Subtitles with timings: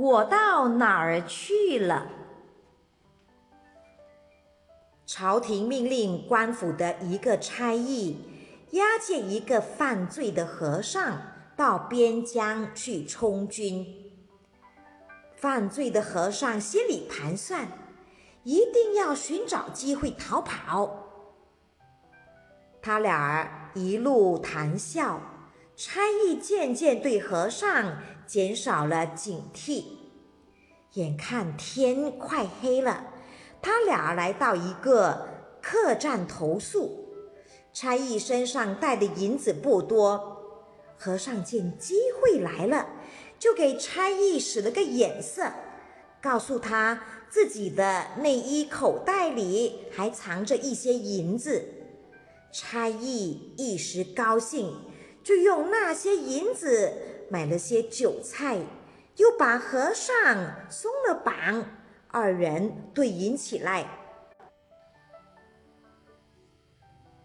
[0.00, 2.06] 我到哪儿去了？”
[5.04, 8.18] 朝廷命令官府的一个差役
[8.70, 11.20] 押解一个犯罪的和尚
[11.56, 13.84] 到边疆去充军。
[15.34, 17.66] 犯罪的和尚心里盘算，
[18.44, 21.08] 一定要寻找机会逃跑。
[22.80, 25.20] 他俩儿一路谈笑，
[25.82, 29.84] 差役渐渐对和尚减少了警惕。
[30.92, 33.06] 眼看天快黑了。
[33.62, 35.26] 他俩来到一个
[35.62, 37.06] 客栈投宿，
[37.72, 40.42] 差役身上带的银子不多，
[40.98, 42.86] 和尚见机会来了，
[43.38, 45.50] 就给差役使了个眼色，
[46.20, 51.64] 告诉他自己的内衣口袋里还藏着一些银子。
[52.52, 54.74] 差役一时高兴，
[55.30, 56.92] 就用那些银子
[57.28, 58.58] 买了些酒菜，
[59.14, 61.66] 又把和尚松了绑。
[62.08, 63.86] 二人对饮起来。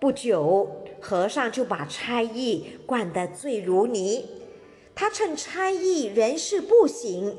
[0.00, 4.46] 不久，和尚就把差役灌得醉如泥。
[4.94, 7.36] 他趁差役人事不省，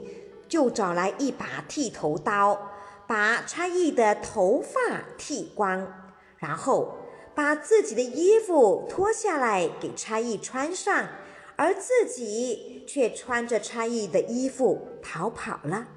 [0.47, 2.69] 就找来一把剃头刀，
[3.07, 6.97] 把差役的头发剃光，然后
[7.33, 11.09] 把自己的衣服脱下来给差役穿上，
[11.55, 15.87] 而自己却穿着差役的衣服逃跑了。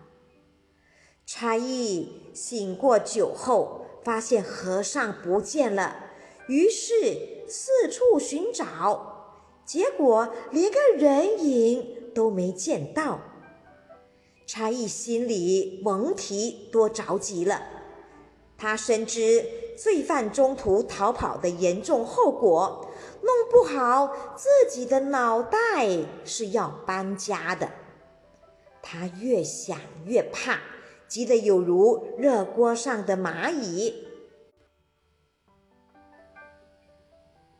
[1.26, 6.10] 差役醒过酒后，发现和尚不见了，
[6.48, 13.20] 于是四处寻找，结果连个人影都没见到。
[14.46, 17.62] 差役心里甭提多着急了，
[18.58, 19.42] 他深知
[19.76, 22.88] 罪犯中途逃跑的严重后果，
[23.22, 25.58] 弄不好自己的脑袋
[26.24, 27.68] 是要搬家的。
[28.82, 30.58] 他越想越怕。
[31.06, 34.08] 急得有如热锅上的蚂蚁。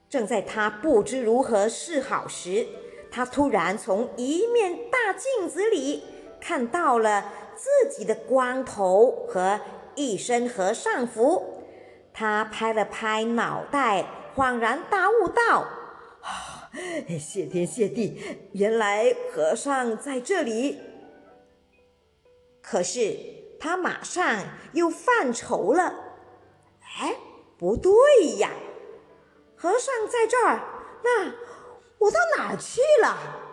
[0.08, 2.66] 正在他不知如何是好时，
[3.12, 6.02] 他突然从一面大镜子里
[6.40, 9.60] 看到了自己的光头和
[9.94, 11.53] 一身和尚服。
[12.14, 15.66] 他拍了拍脑袋，恍然大悟道：“，
[17.18, 20.80] 谢天谢地，原来和尚在这里。”
[22.62, 23.18] 可是
[23.60, 25.92] 他马上又犯愁了。
[27.00, 27.16] 哎，
[27.58, 27.92] 不对
[28.38, 28.50] 呀，
[29.56, 30.60] 和尚在这儿，
[31.02, 31.32] 那
[31.98, 33.43] 我到哪儿去了？